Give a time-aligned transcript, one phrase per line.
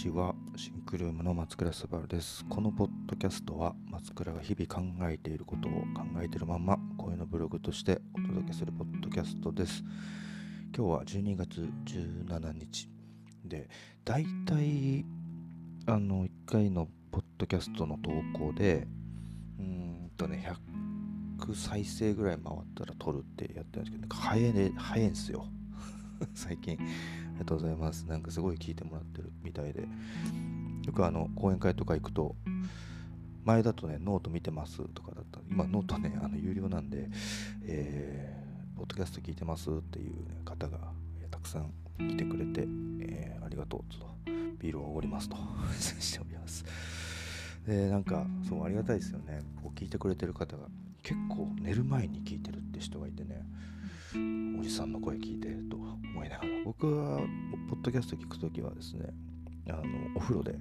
[0.00, 0.34] ちは。
[0.56, 2.42] シンクルームの松倉すばるです。
[2.46, 9.84] このポッドキャストは松倉が日々考えていることを考えているまま声のブログとしてお届けするポッドキャストです。
[10.74, 12.88] 今日は12月17日
[13.44, 13.68] で
[14.02, 15.04] だいたい
[15.84, 18.86] あの1回のポッドキャストの投稿で
[19.58, 20.48] うーんとね
[21.38, 25.46] 100再生ぐらい回ったら撮るってやってるんですけど、早いね早いんですよ。
[26.32, 26.78] 最近。
[27.40, 28.04] りがとうございます。
[28.04, 29.88] なんかすごい聞いてもらってるみたいで。
[30.86, 32.36] よくあの講演会とか行くと、
[33.44, 35.40] 前だとね、ノート見てますとかだった。
[35.50, 37.08] 今、ノートね、あの有料なんで、
[37.64, 40.78] えー、ポッドキャスト聞いてますっていう、方が、
[41.22, 42.64] えー、たくさん来てくれて、
[43.00, 45.36] えー、ありがとうちょっと、ビールをおごりますと
[45.98, 46.64] しております。
[47.66, 49.42] で、なんか、そう、ありがたいですよね。
[49.62, 50.64] こう聞いてくれてる方が、
[51.02, 53.42] 結構寝る前に聞いてるって人がいてね、
[54.58, 56.50] おじさんの声聞いてと思いながら。
[56.64, 57.18] 僕は
[57.68, 59.12] ポッドキャスト聞くときはですね
[59.68, 59.82] あの
[60.16, 60.56] お風呂で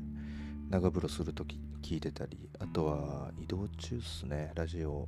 [0.69, 4.51] 長風呂するとき聞いてたりあとは移動中っすね。
[4.55, 5.07] ラジオ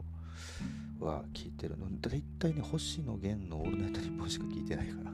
[0.99, 1.87] は聞いてるの。
[1.99, 5.11] だいたいね星野源の「オールナイトニッポン」しか聞いてないから。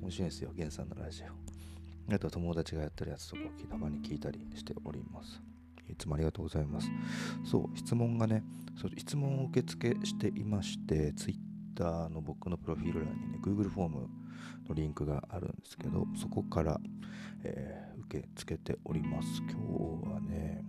[0.00, 2.12] 面白いですよ源さんのラジオ。
[2.12, 5.40] あとは友達がやってるやつとかをたまに聞いたりしております。
[5.88, 6.90] いつもありがとうございます。
[7.44, 8.42] そう質問がね
[8.76, 14.08] そう質問を受付していましてツイッター Twitter の僕のプロフィール欄にね、Google フォーム
[14.68, 16.78] のリンクがあるんですけど、そこから、
[17.44, 19.28] えー、受け付けております。
[19.50, 19.52] 今
[20.06, 20.64] 日はね、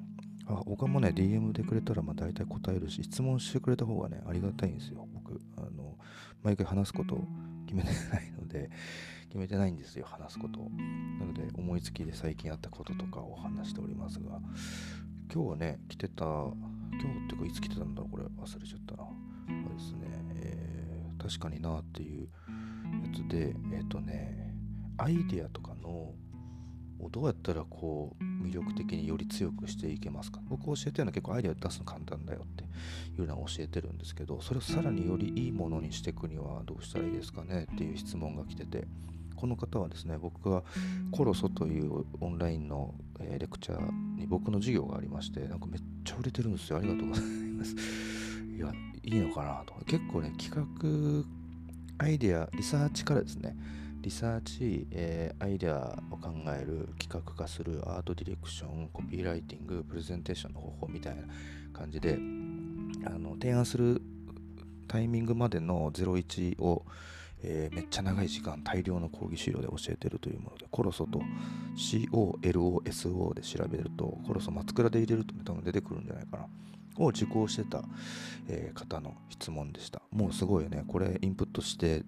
[0.47, 5.07] あ他もね、DM でくれたらまあ大体答えるし、質問してくれた方がね、ありがたいんですよ。
[5.13, 5.97] 僕、あの、
[6.41, 7.27] 毎回話すことを
[7.65, 8.69] 決めてないので、
[9.29, 10.69] 決めてないんですよ、話すことを。
[10.69, 14.39] なので、思いつきで最近あったこととかを話しておりますが、
[15.33, 16.51] 今日はね、来てた、今
[16.91, 19.03] 日っていうか、いつ来てたんだろう、これ忘れちゃったな。
[19.03, 20.22] そうですね、えー
[21.23, 22.27] 確かになっていうや
[23.15, 24.53] つでえっ、ー、とね
[24.97, 25.89] アイデアとかの
[26.99, 30.39] をどうやったらこう魅力的により強くしていけますか？
[30.47, 32.63] 僕教えてるのは結構アイデア出すの簡単だよって
[33.19, 38.85] いうのは教えてるんですけどそれをさらによりいいものにしていくにはどうしたらいいですかねっていう質問が来てて
[39.35, 40.63] この方はですね僕が
[41.11, 46.77] コロソというオンラインの、レクチャーに僕の授業がありましてなんかめっちゃ売れてるんですよ。
[46.77, 47.75] ありがとうございます。
[48.55, 48.71] いや
[49.03, 49.73] いいのかなと。
[49.85, 53.55] 結構ね企画アイデアリサーチからですね。
[54.03, 61.23] リサーチ、えー、アイデアを考える企画化するアートディレクションコピーライティングプレゼンテーションの方法みたいな
[61.71, 62.15] 感じで
[63.05, 64.01] あの提案する
[64.89, 66.85] タイミングまでの01を、
[67.43, 71.21] えー、めっちゃ長い時間大量の講義資料で教えてるというものでコロソと
[71.77, 76.47] COLOSO で調べるとコロソ松倉で入れると、多分出てくるんじゃないかな。
[76.97, 77.83] を受講してた、
[78.47, 80.01] えー、方の質問でした。
[80.11, 80.83] もうすごいよね。
[80.87, 82.03] これインプットして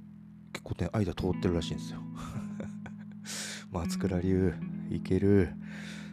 [0.53, 1.99] 結構ね、間通ってるらしいんですよ。
[3.71, 4.53] 松倉流、
[4.91, 5.49] いける。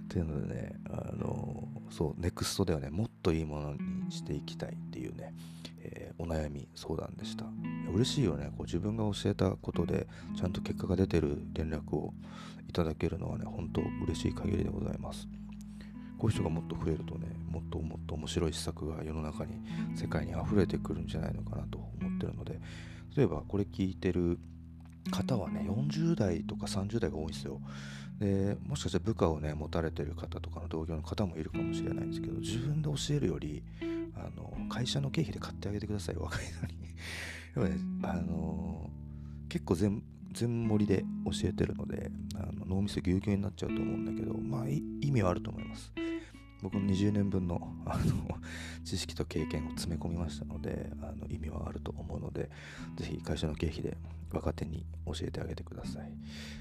[0.03, 5.33] っていうのでね、あのそう、ネクストではね、もっといいものにしていきたいっていうね、
[5.81, 7.47] えー、お悩み相談でした。
[7.95, 10.07] 嬉しいよね、こう自分が教えたことで、
[10.37, 12.13] ちゃんと結果が出てる連絡を
[12.69, 15.27] いただけるのはね、本当嬉しい限りでございます。
[16.23, 19.55] こういう人がもっと増えるとねもっともっと面白い施策が世の中に
[19.97, 22.61] 世界に溢れてくるんじゃないのかなと思ってるので
[23.17, 24.39] 例えばこれ聞いてる
[25.11, 27.61] 方はね40代とか30代が多いんですよ。
[28.21, 33.61] でもしかしたら部下をね持たれてる方とかの同業の方もいるかもしれないんですけど自分で教えるより
[34.15, 36.75] あの会社の経費で買ってあげてください若いのに。
[37.57, 38.89] 要はねあの
[39.49, 40.01] 結構全
[40.33, 45.91] 全盛りで教えてるのであの脳みそぎゅうぎゅうになっちゃうと思うんだけどまあ意味はあると思います。
[46.63, 48.05] 僕の20年分のあの
[48.85, 52.51] 知識と経験を詰め込みましたのであの意味はあると思うので
[52.97, 53.97] ぜひ会社の経費で
[54.33, 56.13] 若手に教えてあげてください、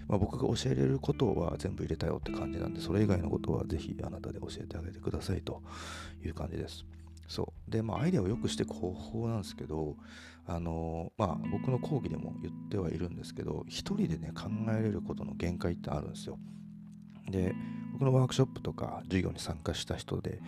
[0.08, 5.62] まあ、僕が教えれることは全部入れたよって感じなんでそれ以外のことはぜひあなたで教えてあげてくださいと
[6.24, 6.86] いう感じです。
[7.28, 7.72] そう。
[7.72, 9.96] でまあアイデアを良くしていく方法なんですけど
[10.46, 16.38] あのまあ僕の講義でも言ってはいるんですけど一人でね考えれることの限界ってあるんですよ
[17.30, 17.56] で
[17.94, 20.40] 僕のワークショップとか授業に参加した人で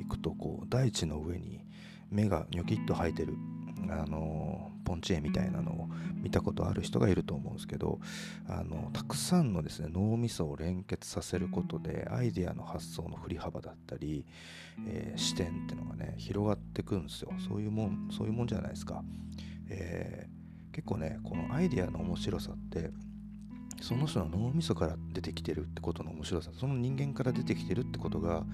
[0.00, 1.60] 行くとこう大地の上に
[2.10, 3.34] 目がニョキッと生えてる
[3.90, 5.88] あのポンチ絵みたいなのを
[6.22, 7.98] 見たことある人がいると思うんですけど
[8.48, 14.24] あのたくさんのですね脳みそを連結させることでアイデアの発想の振り幅だったり、
[14.86, 17.32] えー、視点っていうのがね広がってくんですよ。
[17.48, 19.02] そういうもんそういうもんじゃないですか、
[19.68, 22.90] えー、結構ねこのアイデアの面白さって
[23.82, 28.44] その人の脳みそから出てきてるってことの面白さその人間から出てきてるってことが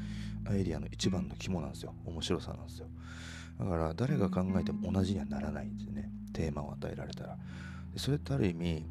[0.46, 1.94] アイデアの一番の肝なんですよ。
[2.06, 2.86] 面白さなんですよ。
[3.58, 6.10] だから誰が考えても同じにはならないんですよね。
[6.32, 7.36] テーマを与えられたら。
[7.96, 8.86] それってある意味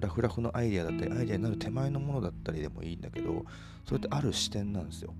[0.00, 3.44] ラフラフのアイデアだったりアイデアになる手前のものだったりでもいいんだけど
[3.84, 5.14] それってある視点なんですよ。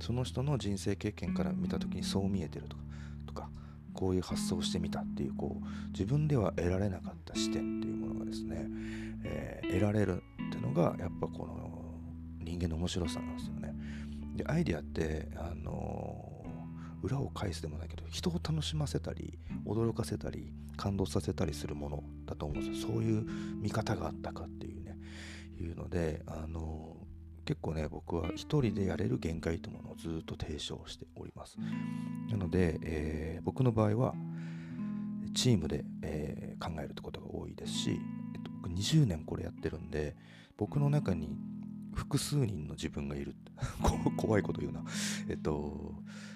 [0.00, 2.82] その人の人生経験から見た時にそう見えてるとか
[3.26, 3.48] とか
[3.92, 8.66] こういう発想をしてみたっていうこう自分では得られなかった視点っていうものがですね、
[9.24, 11.82] えー、得られるっていうのがやっぱこの
[12.40, 13.74] 人間の面白さなんですよね。
[14.36, 16.44] でアイデアってあの
[17.02, 22.88] 裏を返すでもないけど人を楽しませたり驚かせたり感動させたりするものだと思うんですよ。
[22.88, 23.24] そういう
[23.60, 24.96] 見方があったかっていうね。
[25.60, 26.96] いうのであの
[27.44, 31.56] 結構ね僕は一人でやれる限界というものをずっと提唱しております。
[32.30, 34.14] なので、えー、僕の場合は
[35.34, 38.00] チームで、え、考えるってことが多いですし、
[38.34, 40.14] えっと、僕20年これやってるんで
[40.56, 41.36] 僕の中に
[41.94, 43.34] 複数人の自分がいる。
[44.16, 44.82] 怖いこと言うな。
[45.28, 45.94] えっと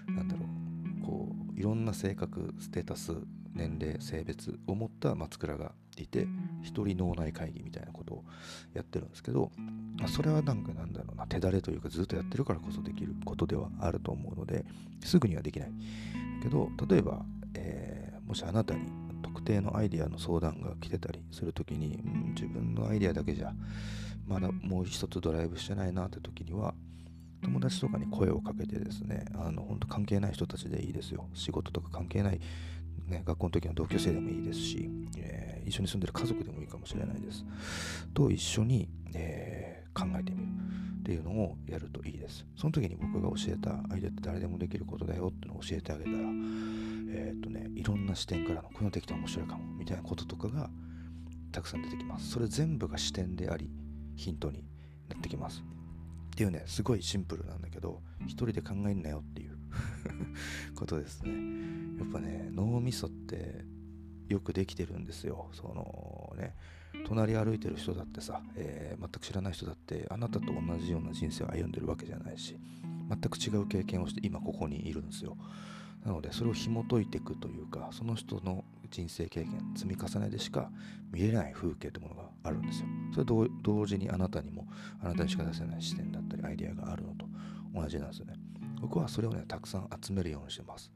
[0.08, 1.02] なんだろう。
[1.04, 3.14] こういろんな性格ステータス
[3.54, 6.26] 年齢性別を持った松倉がいて
[6.62, 8.24] 一人脳内会議みたいなことを
[8.74, 9.50] やってるんですけど
[10.08, 11.26] それはなんかなんだろうな。
[11.26, 14.64] 手だれというかずっとやってるからこそできることではあると思うので
[15.00, 15.72] すぐにはできない。
[16.42, 17.24] けど例えば、
[17.54, 19.05] えー、もしあなたに
[19.36, 23.52] 特定のアイデアの相談が来てたりするときに、うん、自分のアイデアだけじゃ
[24.26, 26.74] まだもう一つドライブしてないなって時には
[27.42, 31.28] 友達とかに声をかけてですねあの本当関係ない人たちでいいですよ。
[31.34, 32.40] 仕事とか関係ない、
[33.08, 37.44] ね、学校の時の同級生でもいいですし、えー、一緒に住んでる家族でもいいかもしれないです。
[38.14, 40.48] と一緒に、えー、考えてみる
[41.00, 42.46] っていうのをやるといいです。
[42.56, 46.16] その時に僕が教えたアイデアって誰でもできることだよっていうのを教えてあげたら
[47.08, 50.70] えっ、とねいろんな視点からのこのできたら面白いかもみたいなこととかが
[51.52, 53.70] たくさん出てきますそれ全部が視点であり
[54.16, 54.64] ヒントに
[55.08, 55.62] なってきます。
[56.36, 59.56] っていうね、すごいシンプルなんだけど、一人で考えんなよっていう
[60.74, 61.30] ことですね。
[61.98, 63.64] やっぱね、脳みそって
[64.28, 65.48] よくできてるんですよ。
[65.52, 66.54] そのね、
[67.06, 72.58] 隣歩いてる人だってさ、えー、全く知らない人だってあなたと同じような人生を歩んでるわけじゃないし、
[73.08, 75.38] 全く違う経験をして今ここにいるんですよ。
[76.06, 80.70] なのでそれを紐解いていくというかその人の人生経験積み重ねでしか
[81.10, 82.86] 見れない風景というものがあるんですよ。
[83.12, 84.68] それと同時にあなたにも
[85.02, 87.26] あなたにしか出せない視点だったりアイデアがあるのと
[87.74, 88.34] 同じなんですよね。
[88.80, 90.92] 僕はそれをねたくさん集めるようにしてます。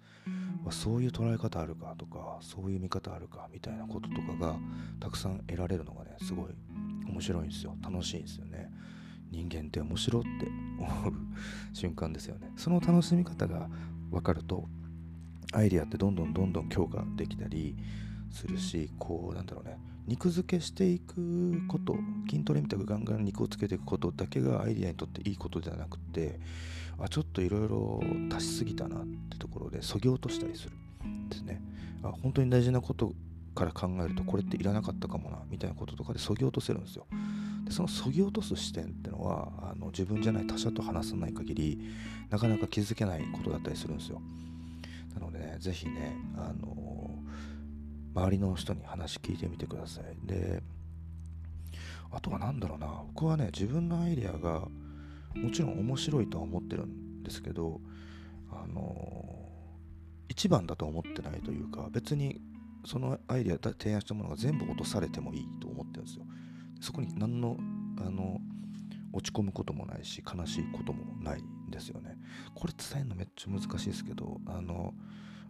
[0.71, 4.57] そういう捉え方あるかとかそういう見方あるかみたいなこととかが
[5.01, 6.47] たくさん得られるのがねすごい
[7.09, 8.71] 面白いんですよ楽しいんですよね
[9.31, 10.29] 人間って面白って
[10.79, 11.15] 思う
[11.73, 13.69] 瞬間ですよねその楽しみ方が
[14.11, 14.69] 分かると
[15.53, 17.77] アイディアってどんどんどんどん強化できたり
[18.31, 19.79] するしこうなんだろうね。
[20.07, 21.97] 肉付けしていくこと
[22.29, 26.41] 筋トレみたくガンガン肉をつけていくことだけがアイディアにとっていいことではなくて
[26.99, 28.01] あちょっといろいろ
[28.35, 30.73] 足しすぎたなってところでそぎ落としたりする
[31.29, 31.63] ですね。
[32.03, 33.15] あ本当に大事なこと
[33.55, 37.07] から考えるとこれっていらなかったかもなみたいなこととかでそぎ落とせるんですよ。
[37.65, 41.81] でそのそぎ落とす視点ってのはあの自分じゃない他者と話さない限り
[42.31, 44.21] なかなか気づけないことだったりするんですよ。
[45.15, 50.27] なのでね、ぜひね、あのー、周りの人に話聞いてみてください。
[50.27, 50.63] で、
[52.11, 54.67] あとは何だろうな、僕はね、自分のアイデアが
[55.35, 57.81] もちろん面白いとは思ってるんですけど、
[58.51, 62.41] あのー、一番だと思ってないというか、別に
[62.85, 66.25] そのアイデア提案したものが全部落とされてもいいと思ってるんですよ。
[66.81, 67.57] そこに何の、
[67.99, 68.41] あの
[69.13, 72.17] 落ち込むこともないし悲しいこともないですよね。
[72.55, 74.95] これ伝えるのめっちゃ難しいですけどあの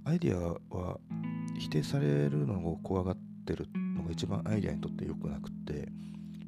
[0.05, 0.37] アイデア
[0.75, 0.99] は
[1.59, 5.89] 否定されるのを怖がってるのが一番アイデアにとって良くなくて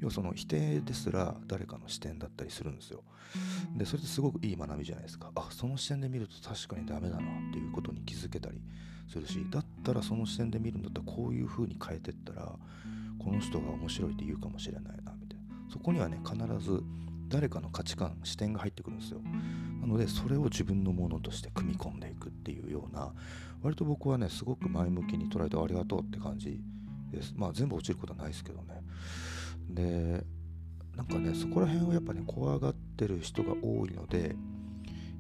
[0.01, 3.05] 要はその否定ですら誰かの視点だったりするんですよ。
[3.77, 5.31] でそれってすごくいい学びじゃないですか。
[5.35, 8.61] あその視点で見ると確かにダメだなっていうことに気づけたり
[9.09, 12.53] するしだったらその視点で見るんだったらこういう風に変えてったら
[13.19, 16.83] この人が面白いって言うかもしれないなみたいなそこにはね必ず
[17.33, 19.21] 誰かの価値観視点が入ってくるんですよ。
[19.81, 23.15] なのでそれを自分のものとして組み込んでいくっていうような
[23.63, 26.61] 割と僕はねすごく前向きに捉えてありがとうって感じ
[27.11, 27.33] です。
[27.35, 28.83] まあ全部落ちることはないですけどね。
[29.71, 30.25] で
[30.95, 34.37] なんかねそこら辺をやっぱね怖がってる人が多いので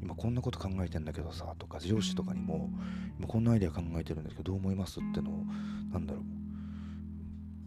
[0.02, 2.69] 今こんなこと考えてんだけどさとか上司とかにも
[3.19, 5.45] 今こんなアイデア考えてるんですけどどう思いますってのを
[5.90, 6.42] なんだろう。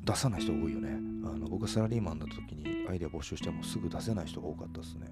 [0.05, 0.89] 出さない人多いよね。
[1.25, 5.07] あの僕がサラリーマンだった時にアイデア募集してもすぐ出せない人が多かったですね。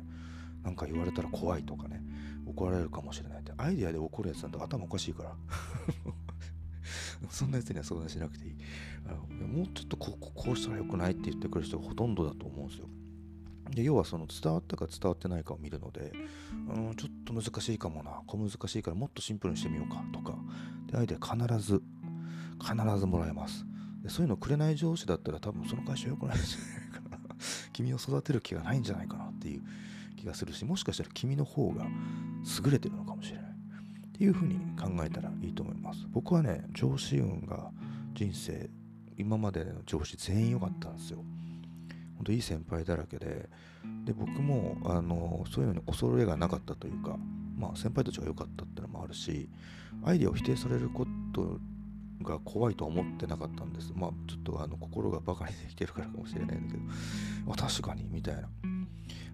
[0.64, 2.02] なんか言われたら怖いとかね。
[2.46, 3.52] 怒られるかもしれないって。
[3.58, 5.36] アイデアで怒るやつなんて頭おかしいから。
[7.30, 8.56] そんなやつには相談しなくていい。
[9.08, 12.88] あのもうちょっとここうしたらよくないって言ってくる人がほとんどだと思うんですよ。
[13.72, 16.14] で要はその伝わったか伝わってないかを見るので、
[16.68, 18.22] うん、ちょっと難しいかもな。
[18.28, 20.38] 小難しいからもっとシンプルにしてみようかとか。
[20.92, 21.82] でアイデア必ず
[22.62, 23.66] 必ずもらえます。
[24.10, 27.18] そういうのくれない上司だったら多分その会社良くないんじゃないかな
[27.72, 29.62] 君を育てる気がないんじゃないかなっていう
[30.18, 33.46] 気がするしもしかしたら君の方が優れてるのかもしれない。
[33.46, 36.06] っていうふうに考えたらいいと思います。
[36.12, 37.72] 僕はね上司運が
[38.14, 38.70] 人生
[39.18, 41.24] 今までの上司全員良かったんですよ。
[42.16, 43.50] 本当いい先輩だらけで。
[44.06, 47.18] で僕もあのそういうのに恐れがなかったというか
[47.58, 49.50] まあ先輩たちが良かったってのもあるし
[50.04, 51.60] アイデアを否定されること
[52.24, 53.92] が怖いとは思ってなかったんです。
[53.96, 56.84] まあちょっとあの心がバカにできてるからかもしれないんだけど、
[57.46, 58.50] まあ、確かにみたいな。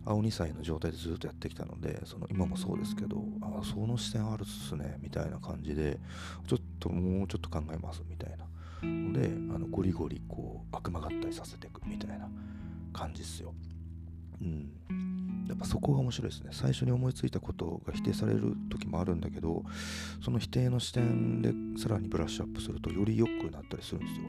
[0.05, 5.99] 青2歳の状態でずっとやってきたのでその今もそうですけどあその視点あるっすねみたいな感じで
[6.47, 8.45] ちょっともうちょっと考えますみたいな。
[8.81, 12.29] のであのゴリゴリこう悪魔合体させていくみたいな
[12.93, 13.53] 感じっすよ。
[14.41, 14.71] うん、
[15.49, 16.51] やっぱそこが面白いですね。
[16.53, 19.63] 最初に思いついたことが否定される時もあるんだけど
[20.23, 21.51] その否定の視点で
[21.81, 24.27] さらにブラッシュアップするとより良くなったりするんですよ。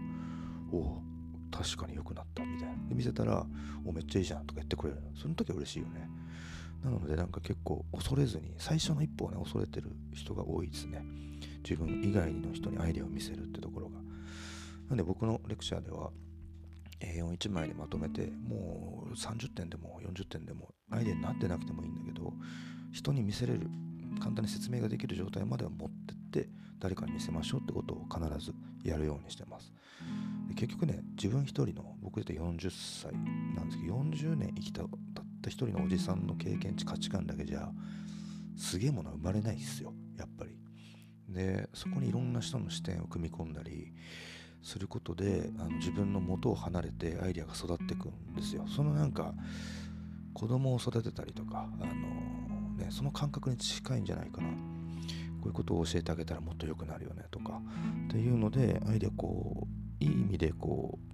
[0.72, 1.02] おお
[1.50, 2.88] 確かに良くなったみたいな。
[2.88, 3.46] で見せたら
[3.84, 6.08] おめっちゃいいじゃんとか言ってくれるその時は嬉しいよね。
[6.82, 11.04] なのでなんか結構恐れずに最初の一歩をね恐れてる人が多いですね。
[11.62, 14.00] 自分以外の人にアイデアを見せるってところが。
[14.88, 16.10] なんで僕のレクチャーでは
[17.00, 22.32] A41 枚でまとめてもう30点でも40点でもアイデアになってなくてもいいんだけど
[22.92, 23.68] 人に見せれる
[24.20, 28.52] 簡単に説明ができる状態までは持ってって誰かに見せましょうってことを必ず
[28.84, 29.72] やるようにしてます。
[30.56, 33.12] 結局ね自分一人の僕で40歳
[33.54, 34.88] なんですけど40年生きたたっ
[35.42, 37.70] た一人のおじさんの経験値価値観だけじゃ
[38.56, 40.56] すげえものは生まれないですよやっぱり。
[41.28, 43.92] でそこにいろんな人の視点を組み込んだり
[44.62, 49.34] することであの自分の元を離れてアイデアが育っていくんですよそのなんか
[50.34, 51.92] 子供を育てたりとかあの、
[52.76, 54.54] ね、その感覚に近いんじゃないかなこ
[55.44, 57.60] ういうことを教えてあげたらもっと良くなるよねとか
[58.08, 59.66] っていうのでアイデアこ
[60.00, 61.10] ういい意味でこう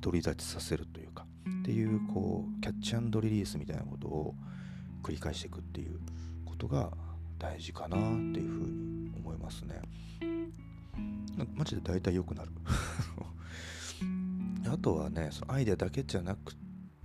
[0.00, 1.26] 独り立ちさせるというか
[1.62, 4.34] っていうこうキャッチアンドリリースみたいなことを
[5.02, 5.98] 繰り返していくっていう
[6.44, 6.90] ことが
[7.38, 9.80] 大事かなっていうふうに思いますね。
[11.54, 12.50] マジで大体良くなる。
[14.66, 16.54] あとはねそのアイデアだけじゃなく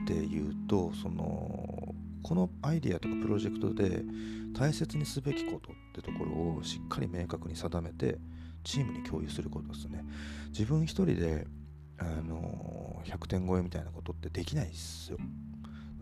[0.06, 1.94] て言うとその
[2.24, 4.04] このアイデアとかプロジェクトで
[4.54, 8.18] 大切にすべきことってところをしっかり明確に定めて
[8.64, 10.04] チームに共有することですね。
[10.50, 11.48] 自分一人で
[11.98, 15.18] あの100点超えみたいなことってできないですよ。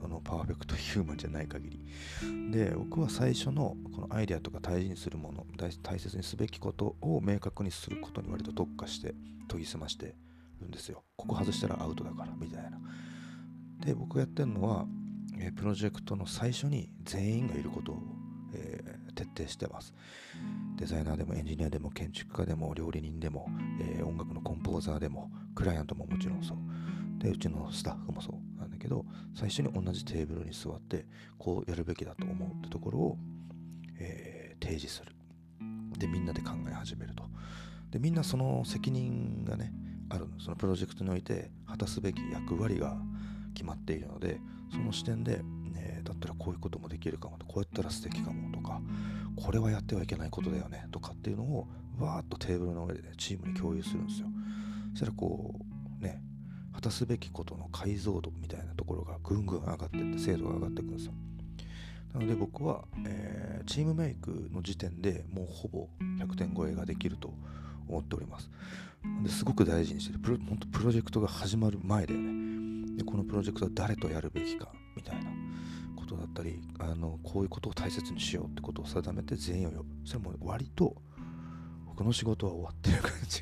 [0.04, 2.52] あのパーフェクトヒューマンじゃない限り。
[2.52, 9.16] で僕は最初のこのアイデアとか大事にするもの大切にすべきことを明確にすることに割と特化して
[9.50, 10.16] 研ぎ澄まして
[10.62, 11.04] るんですよ。
[11.16, 12.80] ここ外したらアウトだからみたいな。
[13.86, 14.86] で僕がやってるのは、
[15.40, 18.02] えプロジェクトの最初に全員がいることを、
[18.54, 19.94] えー、徹底してます。
[20.76, 23.48] デザイナーでもエンジニアでも建築家でも料理人でも、
[23.80, 26.58] えー、音楽のコンポーザーでもクライアントももちろんそう。
[27.20, 28.47] でうちのスタッフもそう。
[28.78, 29.06] だけど
[29.36, 31.06] 最初に同じテーブルに座って
[31.38, 33.18] こうやるべきだと思うってところを、
[34.00, 35.14] えー、提示する。
[35.98, 37.24] でみんなで考え始めると。
[37.92, 39.74] でみんなその責任がね
[40.10, 42.98] あるそのプロジェクトにおいて果たすべき役割が
[43.54, 44.40] 決まっているので
[44.72, 45.38] その視点で、
[45.74, 48.82] ね、だったらこういうこともできるかもこうやったら素敵かもとか
[49.36, 51.68] これはやってはいけないことだよねとかっていうのを
[51.98, 54.28] わーっとテーブルの上で、ね、チームに共有するんですよ。
[54.92, 55.60] そしたらこ
[56.00, 56.22] うね
[56.78, 61.14] 果たすべきことの解像度みたいなところがぐんぐん上がってって精度が上がっていくんですよ。
[62.14, 65.88] なので僕は、えー、チームメイクの時点でもうほぼ
[66.20, 67.34] 100点超えができると
[67.88, 68.52] 思っております。
[69.24, 72.96] ですごく大事にしてるプロ本当プロジェクトが始まる前だよね。
[72.96, 75.32] でこのプロジェクトは誰とやるべきかみたいな。
[75.96, 79.86] ことだったりあのこういうことを大切にしようってことを定めて全員を呼ぶ。
[80.06, 80.96] それも割と
[81.88, 83.42] 僕の仕事は終わってる感じ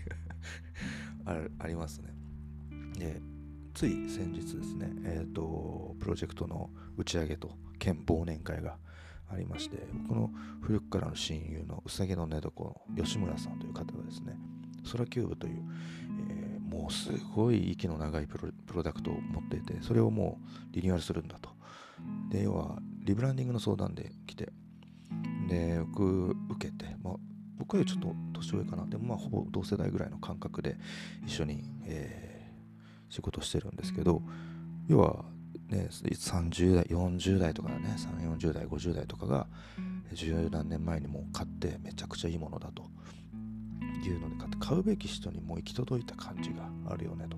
[1.25, 2.14] が ありますね。
[2.97, 3.21] で
[3.73, 8.77] つい先日ですね、えーと、プロジェクトの打ち上げと兼忘年会が
[9.29, 10.29] ありまして僕の
[10.61, 14.37] 古くからの親友のうさぎの寝床の吉村さんという方がですね
[14.85, 15.63] ソラキューブという、
[16.29, 20.39] えー、もうすごい息の長いプロダクトを持っていてそれをも
[20.71, 21.49] うリニューアルするんだと。
[22.29, 24.49] で要はリブランディングの相談で来て
[25.49, 27.13] で僕受けて、まあ、
[27.57, 28.85] 僕よりちょっと年上かな。
[28.85, 30.77] でもまあほぼ同世代ぐらいの感覚で
[31.25, 32.34] 一緒に、えー
[33.09, 34.21] 仕事してるんですけど
[34.87, 35.25] 要は
[35.69, 37.95] ね30代40代とかね。
[37.97, 39.47] 3 40代50代とかが
[40.13, 42.83] 十何年前にもう買ってめちゃくちゃいいものだと。
[44.07, 47.37] いうので買って買うべき人にもう行き届いた感じがあるよねと。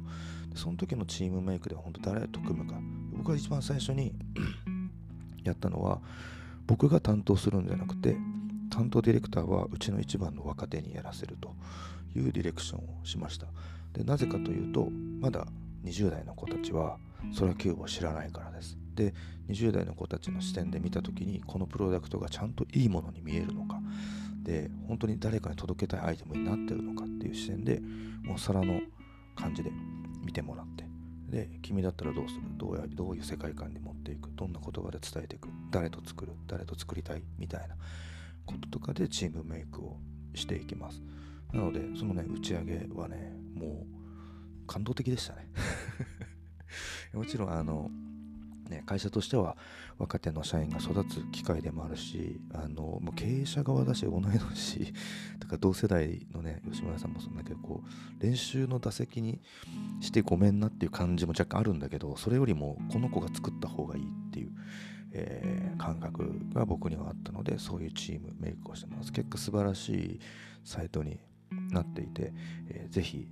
[0.55, 2.77] その時のチームメイクでは本当誰と組むか。
[3.13, 4.13] 僕が一番最初に
[5.45, 6.01] やったのは
[6.65, 8.17] 僕が担当するんじゃなくて
[8.69, 11.55] 担当ディレクターはうちの一番の若手にやらせると
[12.15, 13.47] いうディレクションをしました。
[13.93, 15.47] でなぜかというとまだ
[15.83, 16.97] 20代の子たちは
[17.33, 18.77] ソラキューブを知らないからです。
[18.93, 19.13] で
[19.49, 23.79] 20代の子たちの視点で見た時にこのプロダクトがちゃんといいものに見えるのか。
[24.43, 27.81] で本当に誰かに届けたいアイテムになってるのかっていう視点で
[28.23, 28.79] もう皿の
[29.35, 29.71] 感じで
[30.23, 30.85] 見てもらって。
[31.29, 32.41] で君だったらどうする？
[32.57, 34.29] どうやどういう世界観に持っていく？
[34.35, 35.49] どんな言葉で伝えていく？
[35.71, 36.31] 誰と作る？
[36.47, 37.23] 誰と作りたい？
[37.37, 37.75] みたいな
[38.45, 39.97] こととかでチームメイクを
[40.33, 41.01] していきます。
[41.53, 43.85] なのでそのね打ち上げはねも
[44.63, 45.49] う感動的でしたね。
[47.13, 47.89] もちろんあの
[48.69, 49.55] ね、会社としては
[49.97, 54.93] 若手の社員が育つ機会でもあるしあのもう経営者側だし同い年
[55.39, 59.41] だから同世代のね吉村さんもそんだけどこう練習の打席に
[60.01, 64.51] してごめんなっていう感じも若干あるんだけどそれよりもこの子が作った方がいいっていう、
[65.13, 69.11] えー、感覚が僕にはあったのでそういうチームメイクをしてます。
[69.11, 70.19] 結果素晴らしい
[70.63, 71.19] サイトに
[71.69, 72.33] なっていて、
[72.69, 73.27] えー、ぜひ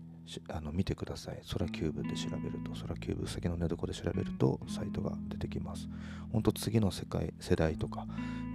[0.50, 1.40] あの見てください。
[1.44, 5.88] ソラキューブで調べると、ソラキューブ先の寝床で調べるとサイトが出てきます。
[6.32, 8.08] 本当次の世界、世代とか、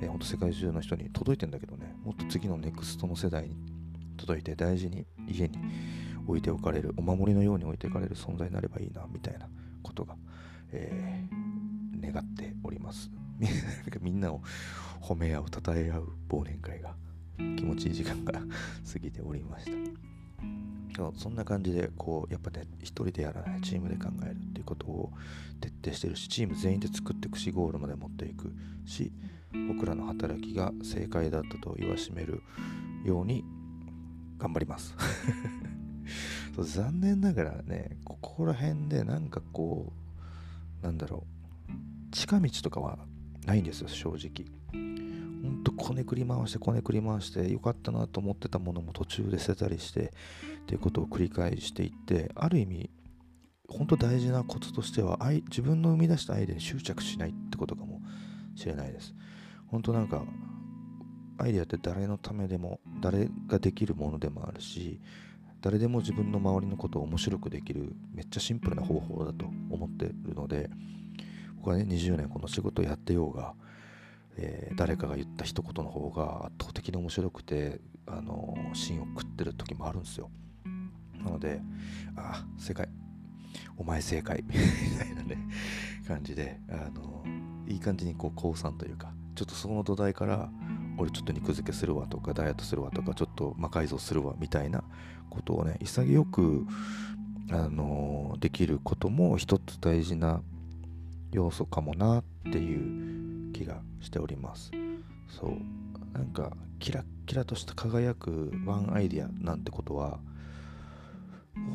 [0.03, 3.57] えー、本当世界中の人に届いてんだけどね、もっと次のネクストの世代に
[4.17, 5.59] 届いて大事に家に
[6.27, 9.49] 置いておかれる、お守りのように置いておかれる存在になればいいな、みたいな
[9.83, 10.17] ことが、
[10.73, 13.11] えー、願っております。
[14.01, 14.43] みんなを
[15.01, 16.97] 褒め合う、称え合う忘年会が
[17.57, 18.33] 気持ちいい時間が
[18.93, 20.11] 過ぎておりました。
[21.17, 25.11] そんな感じでこうやっぱね一人でやらないチームで考えるっていうことを
[25.61, 28.53] 徹底してるしチーム全員で作っていくしゴールまで持っていく
[28.85, 29.11] し
[29.69, 32.43] 僕らの働きが正解だったと言わしめる
[33.05, 33.45] ように
[34.39, 34.95] 頑張ります
[36.55, 39.93] そう残念ながらねここら辺でなんかこ
[40.83, 41.25] うなんだろ
[41.69, 41.73] う
[42.11, 42.99] 近道とかは
[43.47, 45.10] ないんですよ正直
[45.91, 50.13] こねくり回してこねくり回してよかったなと思ってたものも途中で捨てたりして
[50.63, 52.91] っていうことを繰り返していってある意味
[53.69, 55.19] 本当大事なコツとしては
[55.49, 58.01] 自分の生み出したアイデアに執着しないってことかも
[58.55, 59.15] しれないです。
[59.67, 60.23] 本当なんか
[61.39, 65.01] アイデアって誰のためでも誰ができるものでもあるし
[65.61, 70.71] 誰でも自分の周りのことを面白くできるめっちゃシンプルな方法だと思ってるので
[71.57, 73.55] 僕はね20年この仕事をやってようが
[74.37, 80.31] えー、誰かが言った一言の方が圧倒的に面白くて、あのー、芯を食ってる時もあるんですよ。
[81.23, 81.61] なので、
[82.17, 82.89] ああ、正解。
[83.77, 84.43] お前正解。
[84.49, 84.55] み
[84.99, 85.39] たいなね、
[86.07, 90.51] 感じで、あのー、いい感じにこう、降参というか、ちょっとその土台から、
[90.99, 94.85] 俺ちょっと肉付けするわとか、ダイエットするわとか、ちょっと魔改造するわみたいな
[95.29, 96.67] ことをね、潔く、
[97.53, 100.41] あのできることも一つ大事な
[101.33, 103.30] 要素かもなっていう
[103.61, 104.71] 気がしております。
[105.29, 105.51] そう。
[106.13, 110.19] なんかキラッキラとした輝くワンアイディアなんてことは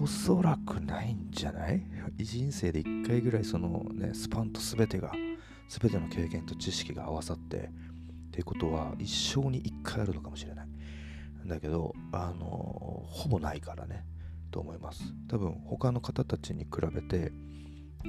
[0.02, 1.82] おそらくないんじゃない？
[2.18, 5.12] 人生で1回ぐらいそのねスパンと全てが
[5.70, 10.68] 全ての経験と知識が合わさってっていうことは一生に1回あるのかもしれない。
[11.46, 14.04] だけどあのほぼないからね
[14.52, 15.04] と思います。
[15.30, 17.32] 多分他の方たちに比べて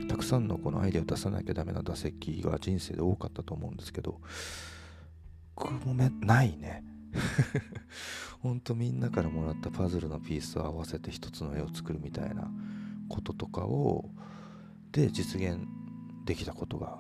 [0.09, 4.21] たくさんのこのアイデアを出さなきゃダメな打席が人生で多かったと思うんですけど
[5.57, 6.85] 僕もめないね。
[8.43, 12.51] ほんとみんなからもらったパズルのピースを合わせて一つの絵を作るみたいな
[13.09, 14.11] こととかを
[14.93, 15.59] で実現
[16.25, 16.99] できたことが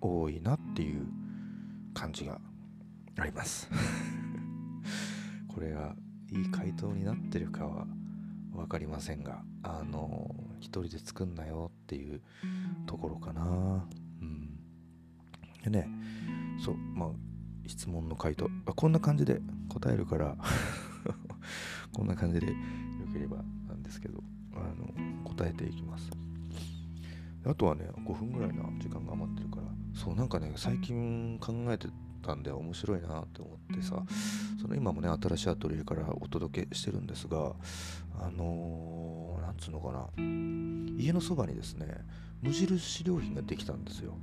[0.00, 1.06] 多いなっていう
[1.94, 2.40] 感じが
[3.18, 3.68] あります。
[5.48, 5.96] これが
[6.30, 7.86] いい回答になってるかは
[8.56, 12.20] 分かりませんがあの一人で作んなよっていう
[12.86, 13.86] ところかな。
[14.20, 14.58] うん。
[15.62, 15.88] でね
[16.64, 17.08] そうまあ
[17.66, 18.48] 質問の回答。
[18.66, 20.36] あこんな感じで答えるから
[21.92, 22.52] こんな感じでよ
[23.12, 23.38] ければ
[23.68, 24.22] なんですけど
[24.54, 24.92] あの
[25.24, 26.10] 答えていきます。
[27.44, 29.62] あとはね5分ぐらいな時間が余ってるから
[29.94, 31.88] そうなんかね最近考えて
[32.22, 34.02] たんで面白いなって思ってさ
[34.66, 37.52] その今もね新しいアトリエからお届けしてるんですが
[38.18, 40.08] あのー、なんつうのかな。
[40.98, 41.86] 家のそばにですね
[42.42, 44.14] 無印良品ができたんですよ。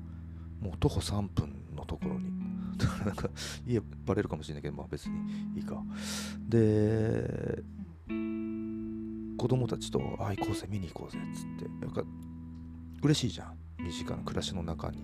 [0.60, 2.30] もう徒歩3分のところに。
[2.78, 3.30] だからなんか
[3.66, 5.16] 家バレるかもしれないけどまあ別に
[5.56, 5.82] いいか。
[6.50, 7.64] で
[8.10, 11.86] 子供たちとあ行こうぜ見に行こうぜっつって。
[11.86, 12.04] なんか
[13.02, 13.58] 嬉しいじゃん。
[13.82, 15.04] 身近な暮らしの中に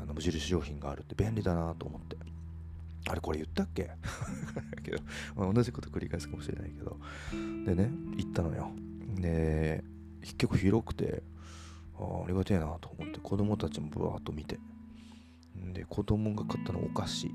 [0.00, 1.16] あの無印良品があるって。
[1.16, 2.16] 便利だなと思って。
[3.08, 3.90] あれこれ言ったっけ？
[4.82, 4.98] けど、
[5.36, 6.98] まあ、同じこと繰り返すかもしれないけど。
[7.64, 8.70] でね行ったのよ。
[9.16, 9.84] で
[10.22, 11.22] 結構広くて
[11.98, 14.58] あありがてえなと思って子供たちもブワーッと見て。
[15.72, 17.30] で子供が買ったのお菓子。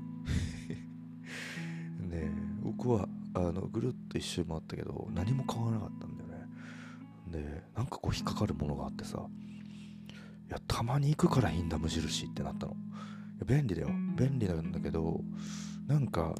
[2.08, 2.30] で
[2.62, 6.46] 僕はあのぐるっと一周回ったけど何も買わなかったんだよね。
[7.30, 9.26] でなんかこう引っかかるものがあってさ
[10.48, 12.76] いやたまに行くからいいんだ無印ってなったの。
[13.44, 13.88] 便利だよ。
[14.16, 15.20] 便利なんだけど
[15.86, 16.34] なんか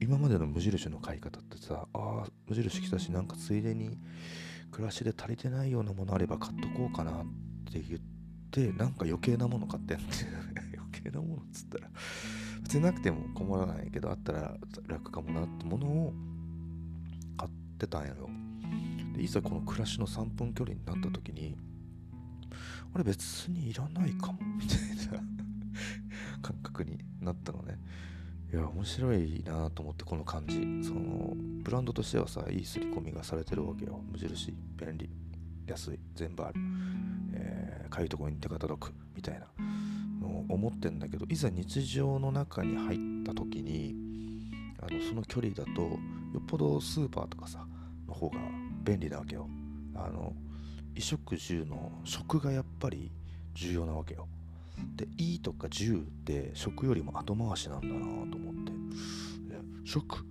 [0.00, 3.98] 今までの無印の買い方ってさああ無印来たしなんかついでに
[4.70, 7.14] 暮らしで足りてないようなものあれば買っとこうかなっ
[7.72, 8.00] て言っ
[8.50, 10.06] てなんか余計なもの買ってんって
[10.76, 11.90] 余計なものっつったら
[12.62, 14.56] 別になくても困らないけどあったら
[14.86, 16.14] 楽かもなってものを
[17.36, 18.30] 買ってたんやろ
[19.14, 21.56] でいざこの暮らしの3分距離になった時に
[22.94, 25.39] あれ別にいらないかもみたいな
[26.42, 27.78] 感覚になったのね。
[28.52, 30.56] いや面白いなと思ってこの感じ。
[30.86, 34.02] そのブランドとしてはさいい刷り込みがされてるわけよ。
[34.10, 35.08] 無印便利
[35.66, 36.54] 安い全部ある、
[37.34, 39.46] えー、かゆいとこに手が届くみたいな。
[40.20, 43.94] のを思ってんだけどいざ日常の中に入った時に
[44.80, 45.98] あのその距離だとよ
[46.38, 47.66] っぽどスーパーとかさ
[48.06, 48.38] の方が
[48.84, 49.48] 便利なわけよ。
[49.94, 50.34] あの
[50.94, 53.10] 衣食住の食がやっぱり
[53.54, 54.28] 重要なわけよ。
[54.96, 58.70] で「い」とか「10」って食よりも後回しなんだなと思って。
[59.84, 60.24] 食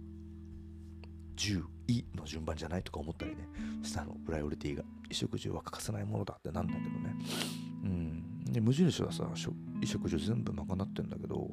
[1.36, 3.50] ？10いの順番じゃないとか思ったりね
[3.84, 4.84] したのプライオリティが。
[5.10, 7.16] 衣食住は欠かせないものだってなんだけどね。
[7.84, 8.46] うん。
[8.46, 9.38] で無印はさ衣
[9.86, 11.52] 食住全部賄ってんだけど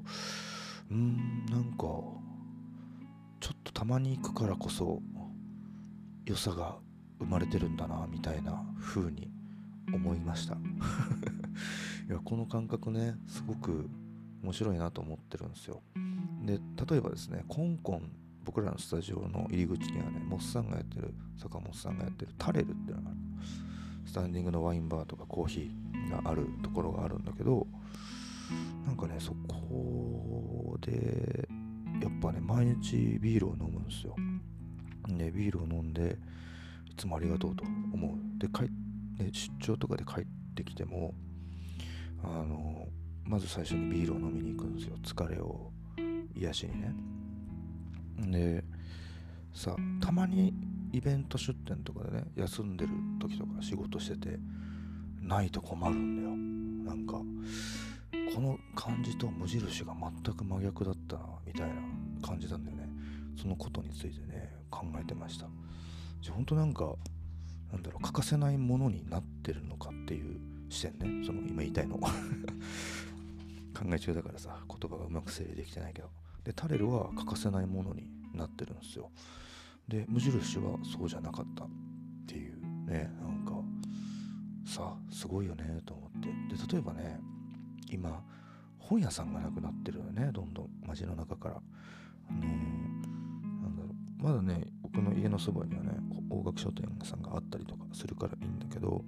[0.91, 1.79] うんなんか
[3.41, 5.01] ちょっとたまに行くからこそ
[6.25, 6.79] 良さが
[7.19, 9.31] 生まれてるんだなみたいな風に
[9.93, 10.57] 思いました。
[12.09, 13.89] いやこの感覚ねすごく
[14.43, 15.83] 面白いなと思ってるんですよ。
[16.45, 18.13] で例えばですねコンコン
[18.45, 23.19] 僕らのスタジオの入り口にはねモスさんがやってる坂本さんがやってるタレルっていうのがある。
[24.07, 27.67] スタンディングのワインバーとかコーヒーがあるところがあるんだけど
[28.87, 31.49] なんかねそこで
[32.01, 34.15] やっぱね毎日ビールを飲むんですよ。
[35.09, 36.17] でビールを飲んで
[36.89, 38.39] いつもありがとうと思う。
[38.39, 38.63] で帰、
[39.21, 41.13] ね、出張とかで帰ってきても
[42.23, 42.89] あの
[43.25, 44.97] まず最初にビールを飲みに行くんですよ。
[45.03, 45.73] 疲れを
[46.35, 46.95] 癒しにね。
[48.33, 48.65] で
[49.53, 50.55] さたまに
[50.93, 54.39] イベント出店とかでね休んでる時とか仕事してて
[55.21, 56.37] ないと困るんだよ。
[56.95, 57.15] なんか
[58.35, 61.75] この感じと無印が全く真逆だったなみたいな
[62.27, 62.89] 感じなんだよね。
[63.41, 65.47] そのことについてね考えてました。
[66.21, 66.95] じゃ本当なんか
[67.73, 71.99] なんだろう欠かせないものになってるのかっていう視点ねその今言いたいの。
[73.77, 76.11] 考え中だからさ言葉がうまく整理できてないけど。
[76.45, 79.11] でタレルは欠かせないものになってるんですよ。
[79.89, 81.69] で無印はそうじゃなかったっ
[82.27, 83.63] ていうねなんか
[84.65, 86.29] さすごいよねと思って。
[86.55, 87.21] で例えばね
[87.91, 88.25] 今
[88.79, 90.71] 本屋さんがなくなってるよねどんどん。
[90.87, 91.61] 街の中から。
[92.31, 92.47] ね
[93.63, 94.23] なんだろう。
[94.23, 95.99] まだね僕の家のそばにはね
[96.31, 99.05] 大学書店さんがあったりとかするからいいんだけど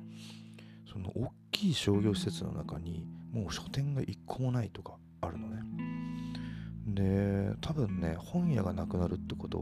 [0.90, 5.62] その大きい商業施設の中にもう書店が一個もないとかあるのね。
[6.86, 9.60] で多分ね本屋がなくなるってこと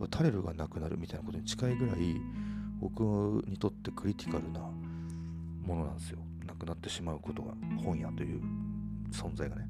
[0.00, 2.16] はタレルがなくなるみたいなことに近いぐらい
[2.80, 3.00] 僕
[3.46, 6.18] にとってクリティカルなものなんですよ。
[6.46, 7.52] なくなってしまうことが
[7.84, 8.40] 本屋という
[9.12, 9.68] 存在がね。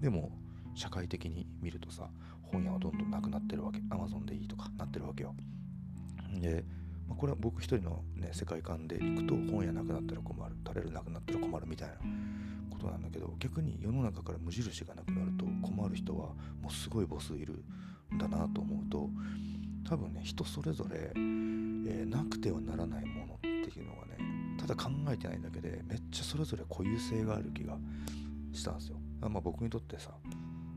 [0.00, 0.32] でも
[0.74, 2.08] 社会的に見るとさ
[2.42, 3.78] 本屋はどんどんなくなってるわけ。
[3.78, 5.36] Amazon でいいとかなってるわけよ。
[6.40, 6.64] で、
[7.10, 11.94] まあ、これは僕一人の、ね、世界観でいくと本屋なくなったら困る垂れるなくなったら困るみたいな
[12.70, 16.28] ことなんだけど逆に世の中から無印がなくなると困る人は
[16.62, 17.64] もうすごい母数いる
[18.14, 19.10] んだなと思うと
[19.88, 24.16] 多分ね人それぞれ、えー、なくてはならないものっていうのがね
[24.60, 27.76] ただ考えてないだけでめっちゃそれぞれ固有性がある気が
[28.52, 28.96] したんですよ。
[29.22, 30.12] あまあ僕にとってさ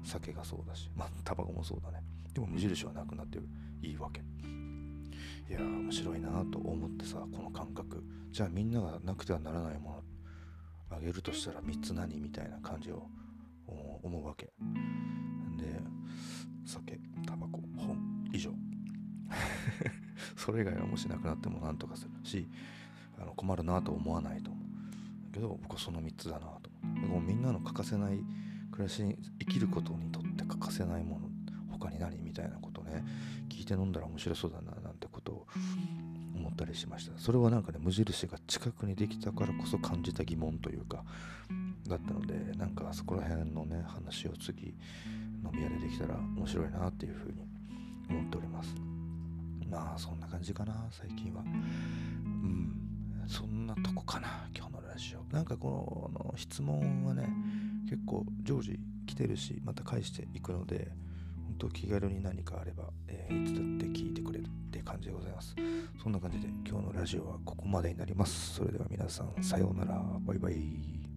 [0.03, 2.01] 酒がそうだしまあタバコもそうだね
[2.33, 3.37] でも無印はなくなって
[3.83, 4.21] いいわけ
[5.49, 8.03] いや面白いなと思ってさこの感覚。
[8.31, 10.03] じゃあみんながなくてはならないも
[10.89, 13.07] のあげるとしたら3つ何みたいな感じを
[14.01, 14.45] 思うわけ。
[14.45, 14.51] で
[16.65, 17.97] 酒タバコ本
[18.31, 18.51] 以上。
[20.37, 22.47] それ以外はもしなくなっても何とかするし
[23.17, 24.63] あの困るなと思わないと思う。
[25.33, 26.69] けど僕はその3つだなと
[27.03, 28.23] 思うみんなの欠かせない
[28.71, 31.29] 暮らしに生きることにとって欠かせないもの
[31.71, 33.03] 他に何みたいなことね
[33.49, 34.71] 聞いて飲んだら面白そうだな
[35.23, 35.47] ことを
[36.35, 37.17] 思ったりしました。
[37.17, 41.03] それはなんかね無印が近くにできたからこそ感じた疑問というか
[41.87, 47.47] だったのでなんかそこら辺のね話を次飲み屋でできたら面白いなっていうふうに
[48.09, 48.75] 思っております。
[49.69, 51.41] まあそんな感じかな最近は。
[51.41, 52.79] うん。
[53.25, 55.33] そんなとこかな今日のラジオ。
[55.33, 57.29] なんかこの質問はね
[57.89, 60.91] 結構常時来てるしまた返していくので
[61.47, 64.45] 本当気軽に何かあれば、えー、いつだって聞いてくれる。
[64.93, 65.55] 感じでございます。
[66.01, 68.55] そんな感じで今日のラジオはここまでになります。
[68.55, 70.01] それでは皆さんさようなら。
[70.21, 71.12] バイバイ。